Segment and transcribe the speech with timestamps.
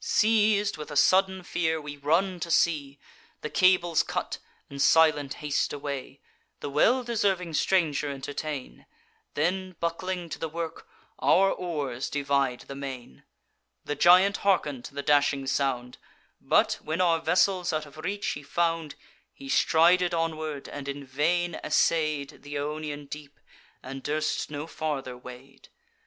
[0.03, 2.97] "Seiz'd with a sudden fear, we run to sea,
[3.41, 6.21] The cables cut, and silent haste away;
[6.59, 8.87] The well deserving stranger entertain;
[9.35, 10.87] Then, buckling to the work,
[11.19, 13.25] our oars divide the main.
[13.85, 15.99] The giant harken'd to the dashing sound:
[16.41, 18.95] But, when our vessels out of reach he found,
[19.31, 23.39] He strided onward, and in vain essay'd Th' Ionian deep,
[23.83, 25.69] and durst no farther wade.